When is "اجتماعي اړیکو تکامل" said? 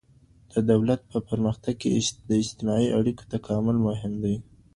2.43-3.77